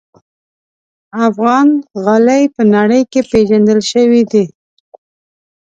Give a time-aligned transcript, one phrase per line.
[1.27, 1.67] افغان
[2.03, 4.43] غالۍ په نړۍ کې پېژندل شوي دي.